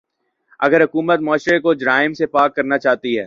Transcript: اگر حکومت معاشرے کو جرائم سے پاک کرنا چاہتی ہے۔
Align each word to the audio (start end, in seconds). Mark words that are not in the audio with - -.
اگر 0.59 0.83
حکومت 0.83 1.19
معاشرے 1.19 1.59
کو 1.59 1.73
جرائم 1.73 2.13
سے 2.13 2.25
پاک 2.25 2.55
کرنا 2.55 2.77
چاہتی 2.77 3.15
ہے۔ 3.15 3.19